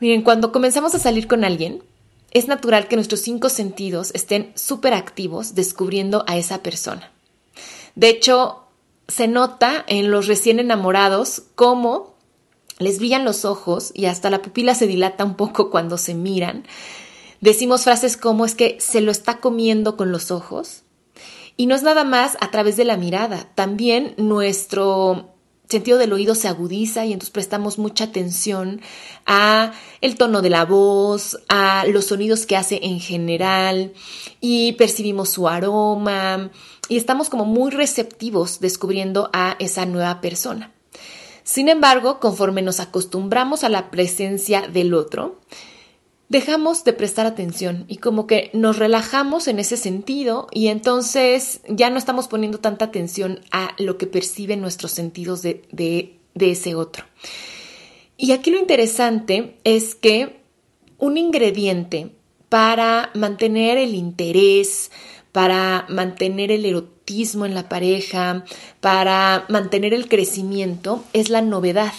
Miren, 0.00 0.22
cuando 0.22 0.50
comenzamos 0.50 0.94
a 0.94 0.98
salir 0.98 1.26
con 1.26 1.44
alguien, 1.44 1.82
es 2.30 2.48
natural 2.48 2.88
que 2.88 2.96
nuestros 2.96 3.20
cinco 3.20 3.48
sentidos 3.48 4.10
estén 4.14 4.52
súper 4.54 4.94
activos 4.94 5.54
descubriendo 5.54 6.24
a 6.26 6.36
esa 6.36 6.62
persona. 6.62 7.12
De 7.94 8.08
hecho, 8.08 8.64
se 9.08 9.28
nota 9.28 9.84
en 9.86 10.10
los 10.10 10.26
recién 10.26 10.58
enamorados 10.58 11.42
cómo 11.54 12.13
les 12.84 12.98
brillan 12.98 13.24
los 13.24 13.44
ojos 13.44 13.90
y 13.94 14.04
hasta 14.06 14.30
la 14.30 14.42
pupila 14.42 14.74
se 14.74 14.86
dilata 14.86 15.24
un 15.24 15.34
poco 15.34 15.70
cuando 15.70 15.98
se 15.98 16.14
miran. 16.14 16.64
Decimos 17.40 17.84
frases 17.84 18.16
como 18.16 18.44
es 18.44 18.54
que 18.54 18.78
se 18.80 19.00
lo 19.00 19.10
está 19.10 19.38
comiendo 19.38 19.96
con 19.96 20.12
los 20.12 20.30
ojos. 20.30 20.82
Y 21.56 21.66
no 21.66 21.74
es 21.74 21.82
nada 21.82 22.04
más 22.04 22.36
a 22.40 22.50
través 22.50 22.76
de 22.76 22.84
la 22.84 22.96
mirada, 22.96 23.48
también 23.54 24.14
nuestro 24.16 25.34
sentido 25.68 25.98
del 25.98 26.12
oído 26.12 26.34
se 26.34 26.48
agudiza 26.48 27.06
y 27.06 27.12
entonces 27.12 27.30
prestamos 27.30 27.78
mucha 27.78 28.04
atención 28.04 28.80
a 29.24 29.72
el 30.00 30.16
tono 30.16 30.42
de 30.42 30.50
la 30.50 30.64
voz, 30.64 31.38
a 31.48 31.84
los 31.86 32.06
sonidos 32.06 32.44
que 32.46 32.56
hace 32.56 32.80
en 32.82 33.00
general 33.00 33.92
y 34.40 34.72
percibimos 34.72 35.30
su 35.30 35.48
aroma, 35.48 36.50
y 36.88 36.96
estamos 36.96 37.30
como 37.30 37.44
muy 37.44 37.70
receptivos 37.70 38.60
descubriendo 38.60 39.30
a 39.32 39.56
esa 39.58 39.86
nueva 39.86 40.20
persona. 40.20 40.73
Sin 41.44 41.68
embargo, 41.68 42.18
conforme 42.20 42.62
nos 42.62 42.80
acostumbramos 42.80 43.64
a 43.64 43.68
la 43.68 43.90
presencia 43.90 44.66
del 44.66 44.94
otro, 44.94 45.38
dejamos 46.30 46.84
de 46.84 46.94
prestar 46.94 47.26
atención 47.26 47.84
y 47.86 47.98
como 47.98 48.26
que 48.26 48.50
nos 48.54 48.78
relajamos 48.78 49.46
en 49.46 49.58
ese 49.58 49.76
sentido 49.76 50.48
y 50.50 50.68
entonces 50.68 51.60
ya 51.68 51.90
no 51.90 51.98
estamos 51.98 52.28
poniendo 52.28 52.58
tanta 52.58 52.86
atención 52.86 53.40
a 53.52 53.74
lo 53.78 53.98
que 53.98 54.06
perciben 54.06 54.62
nuestros 54.62 54.92
sentidos 54.92 55.42
de, 55.42 55.62
de, 55.70 56.18
de 56.34 56.50
ese 56.50 56.74
otro. 56.74 57.04
Y 58.16 58.32
aquí 58.32 58.50
lo 58.50 58.58
interesante 58.58 59.58
es 59.64 59.94
que 59.94 60.40
un 60.98 61.18
ingrediente 61.18 62.12
para 62.48 63.10
mantener 63.14 63.76
el 63.76 63.94
interés, 63.94 64.90
para 65.30 65.84
mantener 65.88 66.50
el 66.52 66.64
en 67.06 67.54
la 67.54 67.68
pareja, 67.68 68.44
para 68.80 69.44
mantener 69.48 69.94
el 69.94 70.08
crecimiento, 70.08 71.04
es 71.12 71.28
la 71.28 71.42
novedad. 71.42 71.92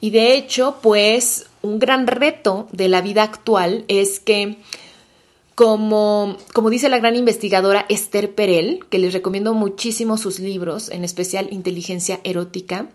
Y 0.00 0.10
de 0.10 0.34
hecho, 0.34 0.76
pues 0.80 1.46
un 1.62 1.78
gran 1.78 2.06
reto 2.06 2.68
de 2.72 2.88
la 2.88 3.00
vida 3.00 3.24
actual 3.24 3.84
es 3.88 4.20
que, 4.20 4.58
como, 5.54 6.36
como 6.54 6.70
dice 6.70 6.88
la 6.88 6.98
gran 6.98 7.16
investigadora 7.16 7.84
Esther 7.88 8.34
Perel, 8.34 8.80
que 8.90 8.98
les 8.98 9.12
recomiendo 9.12 9.54
muchísimo 9.54 10.16
sus 10.16 10.38
libros, 10.38 10.88
en 10.90 11.04
especial 11.04 11.48
Inteligencia 11.50 12.20
Erótica, 12.22 12.90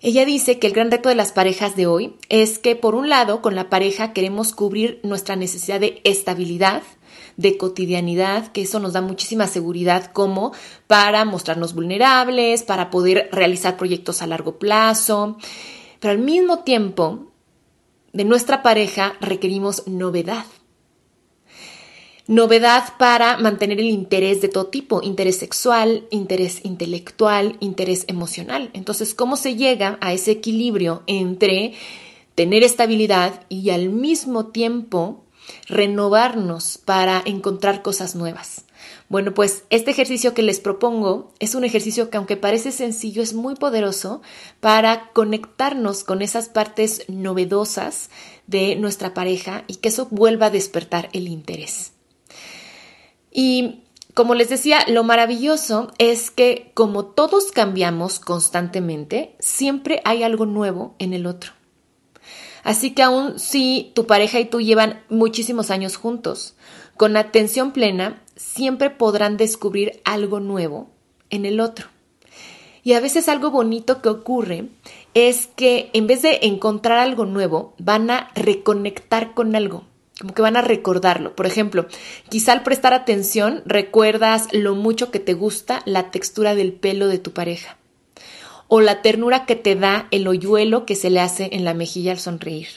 ella 0.00 0.24
dice 0.24 0.58
que 0.58 0.68
el 0.68 0.72
gran 0.72 0.90
reto 0.90 1.08
de 1.08 1.16
las 1.16 1.32
parejas 1.32 1.74
de 1.74 1.86
hoy 1.86 2.14
es 2.28 2.58
que, 2.58 2.76
por 2.76 2.94
un 2.94 3.08
lado, 3.08 3.42
con 3.42 3.56
la 3.56 3.68
pareja 3.68 4.12
queremos 4.12 4.52
cubrir 4.52 5.00
nuestra 5.02 5.34
necesidad 5.34 5.80
de 5.80 6.00
estabilidad, 6.04 6.82
de 7.38 7.56
cotidianidad, 7.56 8.48
que 8.48 8.62
eso 8.62 8.80
nos 8.80 8.92
da 8.92 9.00
muchísima 9.00 9.46
seguridad 9.46 10.10
como 10.12 10.52
para 10.88 11.24
mostrarnos 11.24 11.72
vulnerables, 11.72 12.64
para 12.64 12.90
poder 12.90 13.30
realizar 13.32 13.76
proyectos 13.76 14.20
a 14.20 14.26
largo 14.26 14.58
plazo. 14.58 15.38
Pero 16.00 16.12
al 16.12 16.18
mismo 16.18 16.64
tiempo, 16.64 17.30
de 18.12 18.24
nuestra 18.24 18.62
pareja 18.62 19.14
requerimos 19.20 19.86
novedad. 19.86 20.44
Novedad 22.26 22.94
para 22.98 23.38
mantener 23.38 23.78
el 23.78 23.88
interés 23.88 24.42
de 24.42 24.48
todo 24.48 24.66
tipo, 24.66 25.00
interés 25.02 25.38
sexual, 25.38 26.08
interés 26.10 26.60
intelectual, 26.64 27.56
interés 27.60 28.04
emocional. 28.08 28.70
Entonces, 28.74 29.14
¿cómo 29.14 29.36
se 29.36 29.54
llega 29.54 29.96
a 30.00 30.12
ese 30.12 30.32
equilibrio 30.32 31.04
entre 31.06 31.74
tener 32.34 32.64
estabilidad 32.64 33.46
y 33.48 33.70
al 33.70 33.90
mismo 33.90 34.46
tiempo 34.46 35.24
renovarnos 35.66 36.78
para 36.78 37.22
encontrar 37.24 37.82
cosas 37.82 38.14
nuevas. 38.14 38.64
Bueno, 39.08 39.32
pues 39.32 39.64
este 39.70 39.90
ejercicio 39.90 40.34
que 40.34 40.42
les 40.42 40.60
propongo 40.60 41.32
es 41.38 41.54
un 41.54 41.64
ejercicio 41.64 42.10
que 42.10 42.18
aunque 42.18 42.36
parece 42.36 42.72
sencillo, 42.72 43.22
es 43.22 43.32
muy 43.32 43.54
poderoso 43.54 44.20
para 44.60 45.10
conectarnos 45.12 46.04
con 46.04 46.20
esas 46.20 46.48
partes 46.48 47.04
novedosas 47.08 48.10
de 48.46 48.76
nuestra 48.76 49.14
pareja 49.14 49.64
y 49.66 49.76
que 49.76 49.88
eso 49.88 50.08
vuelva 50.10 50.46
a 50.46 50.50
despertar 50.50 51.08
el 51.12 51.28
interés. 51.28 51.92
Y 53.30 53.84
como 54.14 54.34
les 54.34 54.48
decía, 54.48 54.80
lo 54.88 55.04
maravilloso 55.04 55.92
es 55.98 56.30
que 56.30 56.72
como 56.74 57.04
todos 57.06 57.52
cambiamos 57.52 58.20
constantemente, 58.20 59.36
siempre 59.38 60.02
hay 60.04 60.22
algo 60.22 60.44
nuevo 60.44 60.94
en 60.98 61.12
el 61.12 61.26
otro. 61.26 61.52
Así 62.68 62.90
que 62.90 63.02
aun 63.02 63.38
si 63.38 63.92
tu 63.94 64.06
pareja 64.06 64.40
y 64.40 64.44
tú 64.44 64.60
llevan 64.60 65.00
muchísimos 65.08 65.70
años 65.70 65.96
juntos, 65.96 66.54
con 66.98 67.16
atención 67.16 67.72
plena, 67.72 68.22
siempre 68.36 68.90
podrán 68.90 69.38
descubrir 69.38 70.02
algo 70.04 70.38
nuevo 70.38 70.90
en 71.30 71.46
el 71.46 71.60
otro. 71.60 71.86
Y 72.82 72.92
a 72.92 73.00
veces 73.00 73.30
algo 73.30 73.50
bonito 73.50 74.02
que 74.02 74.10
ocurre 74.10 74.68
es 75.14 75.46
que 75.46 75.88
en 75.94 76.06
vez 76.06 76.20
de 76.20 76.40
encontrar 76.42 76.98
algo 76.98 77.24
nuevo, 77.24 77.72
van 77.78 78.10
a 78.10 78.28
reconectar 78.34 79.32
con 79.32 79.56
algo, 79.56 79.84
como 80.20 80.34
que 80.34 80.42
van 80.42 80.58
a 80.58 80.60
recordarlo. 80.60 81.34
Por 81.34 81.46
ejemplo, 81.46 81.86
quizá 82.28 82.52
al 82.52 82.64
prestar 82.64 82.92
atención 82.92 83.62
recuerdas 83.64 84.46
lo 84.52 84.74
mucho 84.74 85.10
que 85.10 85.20
te 85.20 85.32
gusta 85.32 85.80
la 85.86 86.10
textura 86.10 86.54
del 86.54 86.74
pelo 86.74 87.08
de 87.08 87.18
tu 87.18 87.32
pareja 87.32 87.77
o 88.68 88.80
la 88.80 89.02
ternura 89.02 89.46
que 89.46 89.56
te 89.56 89.74
da 89.74 90.06
el 90.10 90.28
hoyuelo 90.28 90.86
que 90.86 90.94
se 90.94 91.10
le 91.10 91.20
hace 91.20 91.48
en 91.52 91.64
la 91.64 91.74
mejilla 91.74 92.12
al 92.12 92.18
sonreír 92.18 92.68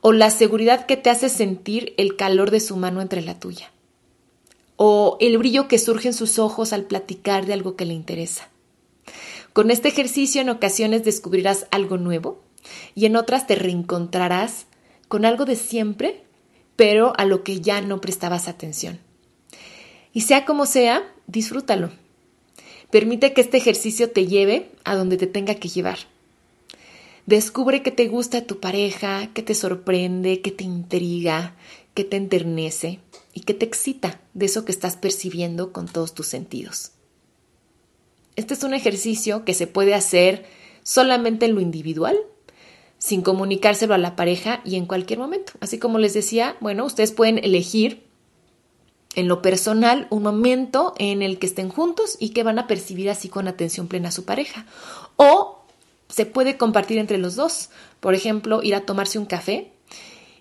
o 0.00 0.12
la 0.12 0.30
seguridad 0.30 0.86
que 0.86 0.96
te 0.96 1.10
hace 1.10 1.28
sentir 1.28 1.92
el 1.96 2.14
calor 2.14 2.52
de 2.52 2.60
su 2.60 2.76
mano 2.76 3.00
entre 3.00 3.22
la 3.22 3.40
tuya, 3.40 3.72
o 4.76 5.16
el 5.20 5.36
brillo 5.36 5.66
que 5.66 5.78
surge 5.78 6.06
en 6.06 6.14
sus 6.14 6.38
ojos 6.38 6.72
al 6.72 6.84
platicar 6.84 7.44
de 7.44 7.54
algo 7.54 7.74
que 7.74 7.86
le 7.86 7.94
interesa. 7.94 8.48
Con 9.52 9.72
este 9.72 9.88
ejercicio 9.88 10.40
en 10.40 10.50
ocasiones 10.50 11.02
descubrirás 11.02 11.66
algo 11.72 11.96
nuevo 11.96 12.40
y 12.94 13.06
en 13.06 13.16
otras 13.16 13.48
te 13.48 13.56
reencontrarás 13.56 14.66
con 15.08 15.24
algo 15.24 15.44
de 15.44 15.56
siempre, 15.56 16.24
pero 16.76 17.12
a 17.16 17.24
lo 17.24 17.42
que 17.42 17.60
ya 17.60 17.80
no 17.80 18.00
prestabas 18.00 18.46
atención. 18.46 19.00
Y 20.12 20.20
sea 20.20 20.44
como 20.44 20.66
sea, 20.66 21.02
disfrútalo. 21.26 21.90
Permite 22.90 23.32
que 23.32 23.40
este 23.40 23.56
ejercicio 23.56 24.10
te 24.10 24.26
lleve 24.26 24.70
a 24.84 24.94
donde 24.94 25.16
te 25.16 25.26
tenga 25.26 25.56
que 25.56 25.68
llevar. 25.68 25.98
Descubre 27.26 27.82
que 27.82 27.90
te 27.90 28.06
gusta 28.06 28.46
tu 28.46 28.60
pareja, 28.60 29.32
que 29.34 29.42
te 29.42 29.54
sorprende, 29.54 30.40
que 30.40 30.52
te 30.52 30.62
intriga, 30.62 31.56
que 31.94 32.04
te 32.04 32.16
enternece 32.16 33.00
y 33.34 33.40
que 33.40 33.54
te 33.54 33.66
excita 33.66 34.20
de 34.34 34.46
eso 34.46 34.64
que 34.64 34.70
estás 34.70 34.96
percibiendo 34.96 35.72
con 35.72 35.86
todos 35.88 36.14
tus 36.14 36.28
sentidos. 36.28 36.92
Este 38.36 38.54
es 38.54 38.62
un 38.62 38.74
ejercicio 38.74 39.44
que 39.44 39.54
se 39.54 39.66
puede 39.66 39.94
hacer 39.94 40.44
solamente 40.84 41.46
en 41.46 41.54
lo 41.56 41.60
individual, 41.60 42.16
sin 42.98 43.22
comunicárselo 43.22 43.94
a 43.94 43.98
la 43.98 44.14
pareja 44.14 44.60
y 44.64 44.76
en 44.76 44.86
cualquier 44.86 45.18
momento. 45.18 45.52
Así 45.60 45.78
como 45.78 45.98
les 45.98 46.14
decía, 46.14 46.56
bueno, 46.60 46.84
ustedes 46.84 47.10
pueden 47.10 47.38
elegir 47.38 48.05
en 49.16 49.26
lo 49.26 49.42
personal 49.42 50.06
un 50.10 50.22
momento 50.22 50.94
en 50.98 51.22
el 51.22 51.40
que 51.40 51.46
estén 51.46 51.68
juntos 51.68 52.16
y 52.20 52.28
que 52.28 52.44
van 52.44 52.60
a 52.60 52.68
percibir 52.68 53.10
así 53.10 53.28
con 53.28 53.48
atención 53.48 53.88
plena 53.88 54.10
a 54.10 54.12
su 54.12 54.24
pareja. 54.24 54.66
O 55.16 55.64
se 56.08 56.26
puede 56.26 56.56
compartir 56.56 56.98
entre 56.98 57.18
los 57.18 57.34
dos. 57.34 57.70
Por 57.98 58.14
ejemplo, 58.14 58.62
ir 58.62 58.74
a 58.74 58.82
tomarse 58.82 59.18
un 59.18 59.26
café 59.26 59.72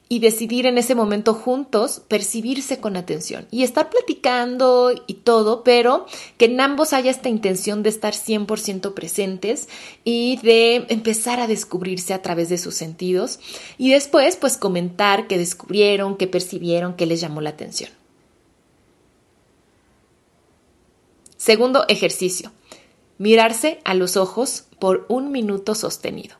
y 0.08 0.20
decidir 0.20 0.67
en 0.67 0.77
ese 0.77 0.94
momento 0.94 1.34
juntos 1.34 2.01
percibirse 2.08 2.79
con 2.79 2.96
atención 2.96 3.48
y 3.50 3.63
estar 3.63 3.89
platicando 3.89 4.91
y 5.08 5.15
todo, 5.15 5.63
pero 5.63 6.05
que 6.38 6.46
en 6.46 6.62
ambos 6.62 6.94
haya 6.94 7.10
esta 7.10 7.29
intención 7.29 7.82
de 7.82 7.89
estar 7.89 8.13
100% 8.13 8.94
presentes 8.94 9.67
y 10.03 10.38
de 10.44 10.86
empezar 10.89 11.39
a 11.39 11.48
descubrirse 11.48 12.13
a 12.13 12.22
través 12.22 12.50
de 12.50 12.60
sus 12.60 12.75
sentidos 12.75 13.39
y 13.77 13.91
después 13.91 14.36
pues 14.36 14.58
comentar 14.58 15.27
qué 15.27 15.39
descubrieron, 15.39 16.17
qué 16.17 16.27
percibieron, 16.27 16.96
qué 16.96 17.08
les 17.08 17.22
llamó 17.22 17.41
la 17.41 17.51
atención. 17.51 17.89
Segundo 21.46 21.86
ejercicio, 21.90 22.52
mirarse 23.20 23.80
a 23.84 23.94
los 23.94 24.18
ojos 24.18 24.65
por 24.80 25.06
un 25.10 25.32
minuto 25.32 25.76
sostenido. 25.76 26.38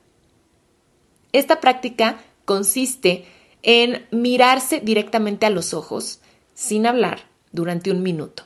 Esta 1.32 1.62
práctica 1.62 2.24
consiste 2.44 3.26
en 3.62 4.08
mirarse 4.10 4.80
directamente 4.80 5.46
a 5.46 5.52
los 5.52 5.76
ojos 5.76 6.22
sin 6.56 6.88
hablar 6.88 7.26
durante 7.52 7.92
un 7.92 8.02
minuto. 8.02 8.46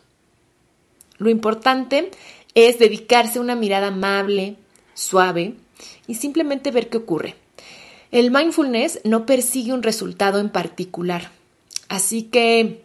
Lo 1.17 1.29
importante 1.29 2.11
es 2.55 2.77
dedicarse 2.77 3.39
una 3.39 3.55
mirada 3.55 3.87
amable, 3.87 4.57
suave 4.93 5.53
y 6.07 6.15
simplemente 6.15 6.71
ver 6.71 6.89
qué 6.89 6.97
ocurre. 6.97 7.35
El 8.11 8.31
mindfulness 8.31 8.99
no 9.05 9.25
persigue 9.25 9.71
un 9.71 9.81
resultado 9.81 10.39
en 10.39 10.49
particular, 10.49 11.31
así 11.87 12.23
que 12.23 12.83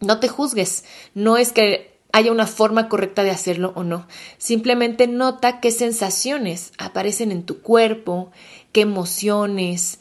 no 0.00 0.20
te 0.20 0.28
juzgues, 0.28 0.84
no 1.14 1.38
es 1.38 1.52
que 1.52 1.95
haya 2.12 2.32
una 2.32 2.46
forma 2.46 2.88
correcta 2.88 3.22
de 3.22 3.30
hacerlo 3.30 3.72
o 3.74 3.84
no. 3.84 4.06
Simplemente 4.38 5.06
nota 5.06 5.60
qué 5.60 5.70
sensaciones 5.70 6.72
aparecen 6.78 7.32
en 7.32 7.44
tu 7.44 7.60
cuerpo, 7.60 8.30
qué 8.72 8.82
emociones, 8.82 10.00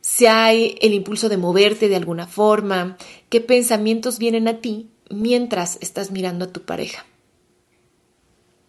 si 0.00 0.26
hay 0.26 0.76
el 0.82 0.92
impulso 0.92 1.30
de 1.30 1.38
moverte 1.38 1.88
de 1.88 1.96
alguna 1.96 2.26
forma, 2.26 2.98
qué 3.30 3.40
pensamientos 3.40 4.18
vienen 4.18 4.48
a 4.48 4.60
ti 4.60 4.90
mientras 5.08 5.78
estás 5.80 6.10
mirando 6.10 6.44
a 6.44 6.52
tu 6.52 6.62
pareja. 6.62 7.06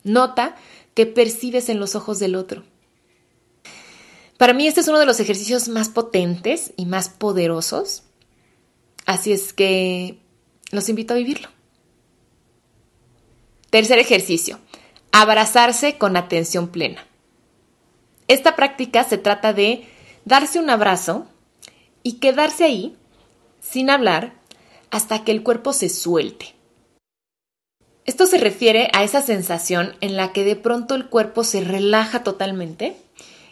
Nota 0.04 0.56
qué 0.94 1.06
percibes 1.06 1.68
en 1.68 1.80
los 1.82 1.96
ojos 1.96 2.20
del 2.20 2.36
otro. 2.36 2.64
Para 4.38 4.54
mí 4.54 4.66
este 4.66 4.80
es 4.80 4.88
uno 4.88 5.00
de 5.00 5.06
los 5.06 5.20
ejercicios 5.20 5.68
más 5.68 5.90
potentes 5.90 6.72
y 6.78 6.86
más 6.86 7.10
poderosos, 7.10 8.04
así 9.06 9.34
es 9.34 9.52
que 9.52 10.20
los 10.72 10.88
invito 10.88 11.14
a 11.14 11.18
vivirlo. 11.18 11.50
Tercer 13.76 14.00
ejercicio, 14.00 14.58
abrazarse 15.12 15.98
con 15.98 16.16
atención 16.16 16.70
plena. 16.70 17.06
Esta 18.30 18.56
práctica 18.56 19.04
se 19.04 19.18
trata 19.18 19.52
de 19.52 19.84
darse 20.24 20.60
un 20.60 20.70
abrazo 20.70 21.28
y 22.02 22.20
quedarse 22.20 22.64
ahí 22.64 22.96
sin 23.60 23.90
hablar 23.90 24.32
hasta 24.92 25.26
que 25.26 25.34
el 25.34 25.44
cuerpo 25.44 25.74
se 25.74 25.90
suelte. 25.90 26.56
Esto 28.06 28.28
se 28.28 28.38
refiere 28.38 28.88
a 28.94 29.04
esa 29.04 29.22
sensación 29.22 29.98
en 30.00 30.16
la 30.16 30.32
que 30.32 30.46
de 30.46 30.56
pronto 30.56 30.96
el 30.96 31.08
cuerpo 31.08 31.44
se 31.44 31.60
relaja 31.60 32.24
totalmente 32.24 32.96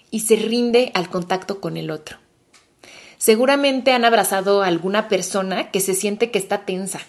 y 0.10 0.22
se 0.22 0.38
rinde 0.38 0.94
al 0.94 1.10
contacto 1.10 1.60
con 1.60 1.76
el 1.76 1.92
otro. 1.92 2.18
Seguramente 3.18 3.92
han 3.92 4.06
abrazado 4.06 4.64
a 4.64 4.68
alguna 4.68 5.10
persona 5.10 5.70
que 5.70 5.82
se 5.82 5.94
siente 5.94 6.32
que 6.32 6.40
está 6.40 6.64
tensa, 6.64 7.02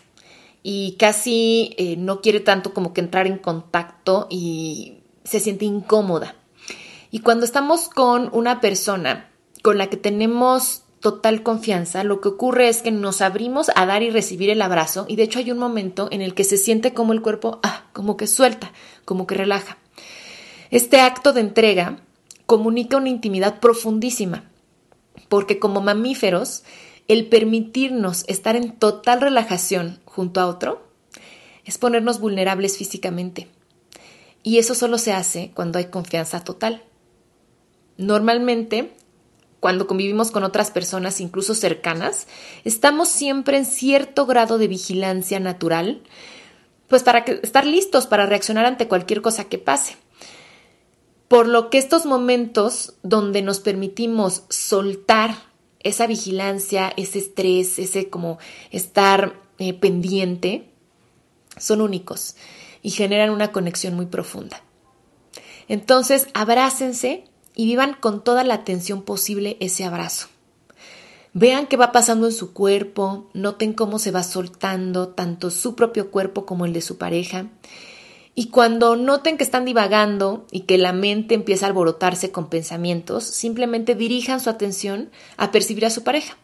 y 0.66 0.96
casi 0.98 1.74
eh, 1.76 1.96
no 1.98 2.22
quiere 2.22 2.40
tanto 2.40 2.72
como 2.72 2.94
que 2.94 3.02
entrar 3.02 3.26
en 3.26 3.36
contacto 3.36 4.26
y 4.30 4.94
se 5.22 5.38
siente 5.38 5.66
incómoda. 5.66 6.36
Y 7.10 7.20
cuando 7.20 7.44
estamos 7.44 7.90
con 7.90 8.30
una 8.32 8.62
persona 8.62 9.30
con 9.62 9.76
la 9.76 9.88
que 9.88 9.98
tenemos 9.98 10.82
total 11.00 11.42
confianza, 11.42 12.02
lo 12.02 12.22
que 12.22 12.28
ocurre 12.28 12.68
es 12.68 12.80
que 12.80 12.90
nos 12.90 13.20
abrimos 13.20 13.70
a 13.76 13.84
dar 13.84 14.02
y 14.02 14.08
recibir 14.08 14.48
el 14.48 14.62
abrazo 14.62 15.04
y 15.06 15.16
de 15.16 15.24
hecho 15.24 15.38
hay 15.38 15.50
un 15.50 15.58
momento 15.58 16.08
en 16.10 16.22
el 16.22 16.34
que 16.34 16.44
se 16.44 16.56
siente 16.56 16.94
como 16.94 17.12
el 17.12 17.20
cuerpo, 17.20 17.60
ah, 17.62 17.84
como 17.92 18.16
que 18.16 18.26
suelta, 18.26 18.72
como 19.04 19.26
que 19.26 19.34
relaja. 19.34 19.76
Este 20.70 20.98
acto 21.00 21.34
de 21.34 21.42
entrega 21.42 21.98
comunica 22.46 22.96
una 22.96 23.10
intimidad 23.10 23.60
profundísima, 23.60 24.50
porque 25.28 25.58
como 25.58 25.82
mamíferos 25.82 26.64
el 27.08 27.26
permitirnos 27.28 28.24
estar 28.28 28.56
en 28.56 28.72
total 28.72 29.20
relajación 29.20 30.00
junto 30.04 30.40
a 30.40 30.46
otro 30.46 30.82
es 31.64 31.78
ponernos 31.78 32.20
vulnerables 32.20 32.76
físicamente. 32.76 33.48
Y 34.42 34.58
eso 34.58 34.74
solo 34.74 34.98
se 34.98 35.12
hace 35.12 35.50
cuando 35.54 35.78
hay 35.78 35.86
confianza 35.86 36.44
total. 36.44 36.82
Normalmente, 37.96 38.92
cuando 39.60 39.86
convivimos 39.86 40.30
con 40.30 40.44
otras 40.44 40.70
personas, 40.70 41.20
incluso 41.20 41.54
cercanas, 41.54 42.26
estamos 42.64 43.08
siempre 43.08 43.56
en 43.56 43.64
cierto 43.64 44.26
grado 44.26 44.58
de 44.58 44.68
vigilancia 44.68 45.40
natural, 45.40 46.02
pues 46.88 47.02
para 47.02 47.20
estar 47.20 47.66
listos 47.66 48.06
para 48.06 48.26
reaccionar 48.26 48.66
ante 48.66 48.88
cualquier 48.88 49.22
cosa 49.22 49.44
que 49.44 49.58
pase. 49.58 49.96
Por 51.28 51.48
lo 51.48 51.70
que 51.70 51.78
estos 51.78 52.04
momentos 52.04 52.94
donde 53.02 53.40
nos 53.40 53.60
permitimos 53.60 54.44
soltar 54.50 55.53
esa 55.84 56.06
vigilancia, 56.06 56.92
ese 56.96 57.20
estrés, 57.20 57.78
ese 57.78 58.10
como 58.10 58.38
estar 58.70 59.40
eh, 59.58 59.74
pendiente, 59.74 60.70
son 61.56 61.80
únicos 61.80 62.36
y 62.82 62.90
generan 62.90 63.30
una 63.30 63.52
conexión 63.52 63.94
muy 63.94 64.06
profunda. 64.06 64.62
Entonces, 65.68 66.26
abrácense 66.34 67.24
y 67.54 67.66
vivan 67.66 67.94
con 67.94 68.24
toda 68.24 68.44
la 68.44 68.54
atención 68.54 69.02
posible 69.02 69.56
ese 69.60 69.84
abrazo. 69.84 70.28
Vean 71.32 71.66
qué 71.66 71.76
va 71.76 71.92
pasando 71.92 72.26
en 72.26 72.32
su 72.32 72.52
cuerpo, 72.52 73.28
noten 73.32 73.72
cómo 73.72 73.98
se 73.98 74.10
va 74.10 74.22
soltando 74.22 75.08
tanto 75.08 75.50
su 75.50 75.74
propio 75.74 76.10
cuerpo 76.10 76.46
como 76.46 76.64
el 76.64 76.72
de 76.72 76.80
su 76.80 76.96
pareja. 76.96 77.46
Y 78.34 78.46
cuando 78.46 78.96
noten 78.96 79.36
que 79.36 79.44
están 79.44 79.64
divagando 79.64 80.46
y 80.50 80.60
que 80.60 80.76
la 80.76 80.92
mente 80.92 81.34
empieza 81.34 81.66
a 81.66 81.68
alborotarse 81.68 82.32
con 82.32 82.48
pensamientos, 82.48 83.24
simplemente 83.24 83.94
dirijan 83.94 84.40
su 84.40 84.50
atención 84.50 85.10
a 85.36 85.52
percibir 85.52 85.86
a 85.86 85.90
su 85.90 86.02
pareja. 86.02 86.36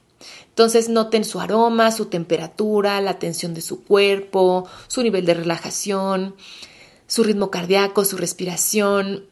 Entonces 0.48 0.88
noten 0.88 1.24
su 1.24 1.40
aroma, 1.40 1.90
su 1.90 2.06
temperatura, 2.06 3.00
la 3.00 3.18
tensión 3.18 3.54
de 3.54 3.60
su 3.60 3.82
cuerpo, 3.82 4.68
su 4.86 5.02
nivel 5.02 5.24
de 5.24 5.34
relajación, 5.34 6.36
su 7.06 7.24
ritmo 7.24 7.50
cardíaco, 7.50 8.04
su 8.04 8.16
respiración. 8.16 9.26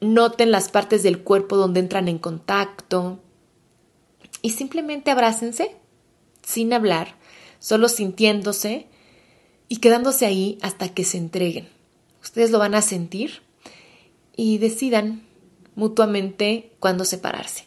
Noten 0.00 0.50
las 0.50 0.68
partes 0.70 1.02
del 1.02 1.22
cuerpo 1.22 1.56
donde 1.56 1.80
entran 1.80 2.08
en 2.08 2.18
contacto 2.18 3.20
y 4.42 4.50
simplemente 4.50 5.10
abrácense 5.10 5.76
sin 6.42 6.72
hablar, 6.72 7.16
solo 7.58 7.88
sintiéndose 7.88 8.86
y 9.68 9.76
quedándose 9.76 10.26
ahí 10.26 10.58
hasta 10.62 10.88
que 10.88 11.04
se 11.04 11.18
entreguen. 11.18 11.75
Ustedes 12.26 12.50
lo 12.50 12.58
van 12.58 12.74
a 12.74 12.82
sentir 12.82 13.40
y 14.34 14.58
decidan 14.58 15.22
mutuamente 15.76 16.72
cuándo 16.80 17.04
separarse. 17.04 17.66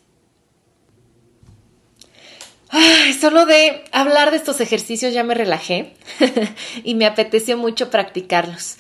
solo 3.22 3.46
de 3.46 3.86
hablar 3.94 4.32
de 4.32 4.38
estos 4.38 4.60
ejercicios 4.60 5.14
ya 5.14 5.24
me 5.24 5.34
relajé 5.34 5.94
y 6.84 6.96
me 6.96 7.06
apeteció 7.06 7.58
mucho 7.58 7.90
practicarlos. 7.90 8.76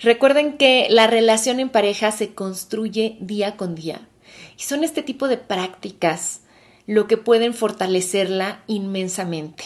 Recuerden 0.00 0.56
que 0.56 0.86
la 0.88 1.06
relación 1.06 1.60
en 1.60 1.68
pareja 1.68 2.12
se 2.12 2.32
construye 2.32 3.18
día 3.20 3.58
con 3.58 3.74
día 3.74 4.00
y 4.56 4.62
son 4.62 4.84
este 4.84 5.02
tipo 5.02 5.28
de 5.28 5.36
prácticas 5.36 6.40
lo 6.86 7.06
que 7.06 7.18
pueden 7.18 7.52
fortalecerla 7.52 8.64
inmensamente. 8.68 9.64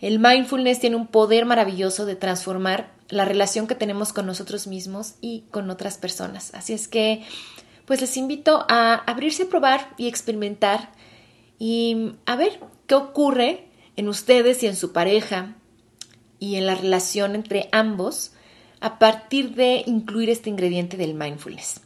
El 0.00 0.20
mindfulness 0.20 0.80
tiene 0.80 0.96
un 0.96 1.06
poder 1.06 1.44
maravilloso 1.44 2.06
de 2.06 2.16
transformar 2.16 2.95
la 3.08 3.24
relación 3.24 3.66
que 3.66 3.74
tenemos 3.74 4.12
con 4.12 4.26
nosotros 4.26 4.66
mismos 4.66 5.14
y 5.20 5.44
con 5.50 5.70
otras 5.70 5.98
personas. 5.98 6.52
Así 6.54 6.72
es 6.72 6.88
que, 6.88 7.22
pues 7.84 8.00
les 8.00 8.16
invito 8.16 8.64
a 8.68 8.94
abrirse 8.94 9.44
a 9.44 9.48
probar 9.48 9.94
y 9.96 10.08
experimentar 10.08 10.92
y 11.58 12.14
a 12.26 12.36
ver 12.36 12.60
qué 12.86 12.94
ocurre 12.94 13.68
en 13.96 14.08
ustedes 14.08 14.62
y 14.62 14.66
en 14.66 14.76
su 14.76 14.92
pareja 14.92 15.56
y 16.38 16.56
en 16.56 16.66
la 16.66 16.74
relación 16.74 17.34
entre 17.34 17.68
ambos 17.72 18.32
a 18.80 18.98
partir 18.98 19.54
de 19.54 19.82
incluir 19.86 20.30
este 20.30 20.50
ingrediente 20.50 20.96
del 20.96 21.14
mindfulness. 21.14 21.80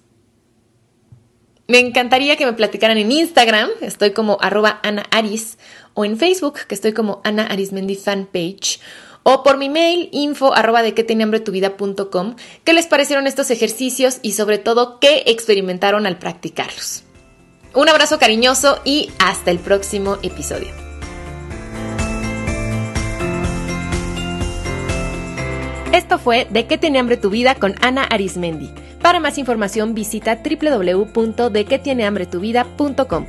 Me 1.68 1.78
encantaría 1.78 2.36
que 2.36 2.46
me 2.46 2.52
platicaran 2.52 2.98
en 2.98 3.12
Instagram, 3.12 3.70
estoy 3.80 4.10
como 4.10 4.38
arroba 4.40 4.80
Ana 4.82 5.04
Aris, 5.12 5.56
o 5.94 6.04
en 6.04 6.18
Facebook, 6.18 6.66
que 6.66 6.74
estoy 6.74 6.92
como 6.92 7.20
Ana 7.22 7.46
Arismendi 7.46 7.94
fanpage, 7.94 8.80
o 9.22 9.42
por 9.42 9.58
mi 9.58 9.68
mail 9.68 10.08
info 10.12 10.54
arroba 10.54 10.82
de 10.82 10.94
hambre 11.22 11.40
tu 11.40 11.52
vida 11.52 11.76
com, 12.10 12.36
qué 12.64 12.72
les 12.72 12.86
parecieron 12.86 13.26
estos 13.26 13.50
ejercicios 13.50 14.18
y 14.22 14.32
sobre 14.32 14.56
todo 14.58 14.98
qué 15.00 15.24
experimentaron 15.26 16.06
al 16.06 16.18
practicarlos. 16.18 17.04
Un 17.74 17.88
abrazo 17.88 18.18
cariñoso 18.18 18.80
y 18.84 19.10
hasta 19.18 19.50
el 19.50 19.58
próximo 19.58 20.18
episodio. 20.22 20.68
Esto 25.92 26.18
fue 26.18 26.46
De 26.50 26.66
qué 26.66 26.78
tiene 26.78 26.98
hambre 26.98 27.16
tu 27.16 27.30
vida 27.30 27.54
con 27.56 27.74
Ana 27.80 28.04
Arismendi. 28.04 28.70
Para 29.02 29.20
más 29.20 29.38
información 29.38 29.94
visita 29.94 30.42
www.dequetienehambretuvida.com. 30.42 33.26